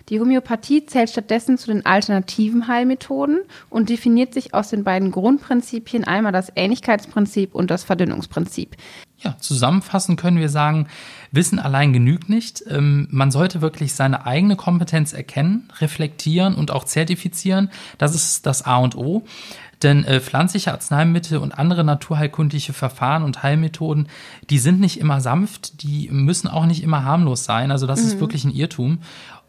Die 0.09 0.19
Homöopathie 0.19 0.87
zählt 0.87 1.11
stattdessen 1.11 1.59
zu 1.59 1.67
den 1.67 1.85
alternativen 1.85 2.67
Heilmethoden 2.67 3.41
und 3.69 3.89
definiert 3.89 4.33
sich 4.33 4.55
aus 4.55 4.71
den 4.71 4.83
beiden 4.83 5.11
Grundprinzipien 5.11 6.05
einmal 6.05 6.31
das 6.31 6.51
Ähnlichkeitsprinzip 6.55 7.53
und 7.53 7.69
das 7.69 7.83
Verdünnungsprinzip. 7.83 8.77
Ja, 9.23 9.35
zusammenfassend 9.39 10.19
können 10.19 10.39
wir 10.39 10.49
sagen, 10.49 10.87
Wissen 11.31 11.59
allein 11.59 11.93
genügt 11.93 12.27
nicht. 12.27 12.63
Ähm, 12.67 13.07
man 13.11 13.31
sollte 13.31 13.61
wirklich 13.61 13.93
seine 13.93 14.25
eigene 14.25 14.55
Kompetenz 14.55 15.13
erkennen, 15.13 15.69
reflektieren 15.79 16.55
und 16.55 16.71
auch 16.71 16.83
zertifizieren. 16.83 17.69
Das 17.97 18.15
ist 18.15 18.45
das 18.45 18.63
A 18.63 18.77
und 18.77 18.95
O. 18.95 19.23
Denn 19.83 20.03
äh, 20.03 20.19
pflanzliche 20.19 20.71
Arzneimittel 20.71 21.37
und 21.39 21.57
andere 21.57 21.83
naturheilkundliche 21.83 22.73
Verfahren 22.73 23.23
und 23.23 23.41
Heilmethoden, 23.41 24.07
die 24.49 24.59
sind 24.59 24.79
nicht 24.79 24.99
immer 24.99 25.21
sanft, 25.21 25.81
die 25.83 26.09
müssen 26.11 26.47
auch 26.47 26.65
nicht 26.65 26.83
immer 26.83 27.03
harmlos 27.03 27.43
sein. 27.43 27.71
Also 27.71 27.87
das 27.87 28.01
mhm. 28.01 28.07
ist 28.07 28.19
wirklich 28.19 28.43
ein 28.45 28.51
Irrtum. 28.51 28.99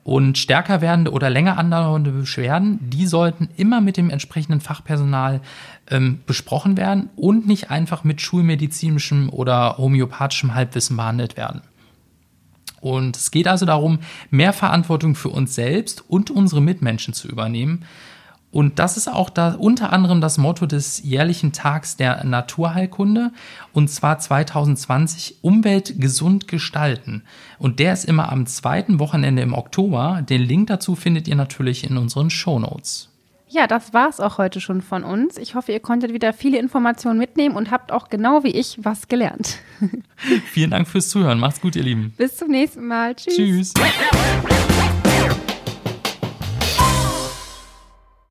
Und 0.04 0.36
stärker 0.36 0.80
werdende 0.80 1.12
oder 1.12 1.30
länger 1.30 1.58
andauernde 1.58 2.10
Beschwerden, 2.10 2.78
die 2.82 3.06
sollten 3.06 3.48
immer 3.56 3.80
mit 3.80 3.96
dem 3.96 4.10
entsprechenden 4.10 4.60
Fachpersonal 4.60 5.40
ähm, 5.90 6.20
besprochen 6.26 6.76
werden 6.76 7.10
und 7.14 7.46
nicht 7.46 7.70
einfach 7.70 8.02
mit 8.02 8.20
schulmedizinischem 8.20 9.30
oder 9.30 9.76
homöopathischem 9.78 10.54
Halbwissen 10.54 10.96
behandelt 10.96 11.36
werden. 11.36 11.62
Und 12.80 13.16
es 13.16 13.30
geht 13.30 13.46
also 13.46 13.64
darum, 13.64 14.00
mehr 14.30 14.52
Verantwortung 14.52 15.14
für 15.14 15.28
uns 15.28 15.54
selbst 15.54 16.02
und 16.10 16.32
unsere 16.32 16.60
Mitmenschen 16.60 17.14
zu 17.14 17.28
übernehmen. 17.28 17.84
Und 18.52 18.78
das 18.78 18.98
ist 18.98 19.08
auch 19.08 19.30
da 19.30 19.54
unter 19.54 19.92
anderem 19.92 20.20
das 20.20 20.36
Motto 20.36 20.66
des 20.66 21.02
jährlichen 21.02 21.52
Tags 21.52 21.96
der 21.96 22.22
Naturheilkunde 22.22 23.32
und 23.72 23.88
zwar 23.88 24.18
2020 24.18 25.38
Umwelt 25.40 25.98
gesund 25.98 26.46
gestalten. 26.46 27.22
Und 27.58 27.78
der 27.78 27.94
ist 27.94 28.04
immer 28.04 28.30
am 28.30 28.46
zweiten 28.46 28.98
Wochenende 28.98 29.40
im 29.42 29.54
Oktober. 29.54 30.22
Den 30.22 30.42
Link 30.42 30.68
dazu 30.68 30.94
findet 30.94 31.26
ihr 31.28 31.36
natürlich 31.36 31.88
in 31.88 31.96
unseren 31.96 32.28
Show 32.28 32.58
Notes. 32.58 33.08
Ja, 33.48 33.66
das 33.66 33.92
war's 33.92 34.18
auch 34.18 34.38
heute 34.38 34.62
schon 34.62 34.80
von 34.80 35.04
uns. 35.04 35.36
Ich 35.36 35.54
hoffe, 35.54 35.72
ihr 35.72 35.80
konntet 35.80 36.14
wieder 36.14 36.32
viele 36.32 36.58
Informationen 36.58 37.18
mitnehmen 37.18 37.54
und 37.54 37.70
habt 37.70 37.92
auch 37.92 38.08
genau 38.08 38.44
wie 38.44 38.50
ich 38.52 38.78
was 38.82 39.08
gelernt. 39.08 39.58
Vielen 40.52 40.70
Dank 40.70 40.88
fürs 40.88 41.10
Zuhören. 41.10 41.38
Macht's 41.38 41.60
gut, 41.60 41.76
ihr 41.76 41.82
Lieben. 41.82 42.14
Bis 42.16 42.36
zum 42.36 42.48
nächsten 42.48 42.86
Mal. 42.86 43.14
Tschüss. 43.14 43.74
Tschüss. 43.74 43.74